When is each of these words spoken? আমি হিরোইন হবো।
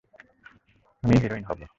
আমি 1.03 1.15
হিরোইন 1.21 1.43
হবো। 1.49 1.65